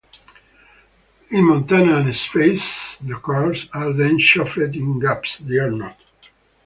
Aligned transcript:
In 1.29 1.45
Montana 1.47 1.97
and 1.97 2.15
Spaces, 2.15 2.97
the 3.05 3.17
cards 3.19 3.67
are 3.71 3.93
then 3.93 4.17
shuffled; 4.17 4.75
in 4.75 4.97
Gaps, 4.99 5.37
they 5.37 5.57
are 5.59 5.69
not. 5.69 5.99